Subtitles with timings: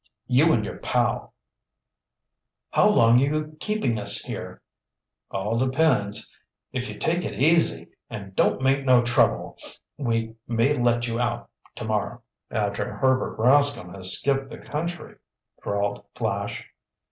[0.25, 1.35] You and your pal."
[2.71, 4.63] "How long are you keeping us here?"
[5.29, 6.35] "All depends.
[6.71, 9.59] If you take it easy and don't make no trouble,
[9.99, 15.17] we may let you out tomorrow." "After Herbert Rascomb has skipped the country,"
[15.61, 16.67] drawled Flash.